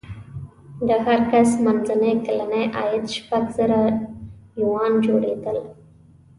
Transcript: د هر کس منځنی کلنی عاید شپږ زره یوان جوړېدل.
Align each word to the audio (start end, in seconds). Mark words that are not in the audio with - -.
د 0.87 0.89
هر 1.05 1.19
کس 1.31 1.49
منځنی 1.63 2.13
کلنی 2.25 2.63
عاید 2.77 3.05
شپږ 3.15 3.43
زره 3.57 3.81
یوان 4.61 4.91
جوړېدل. 5.05 5.57